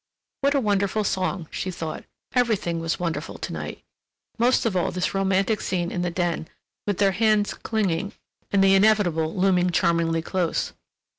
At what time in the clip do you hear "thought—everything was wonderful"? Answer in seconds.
1.69-3.37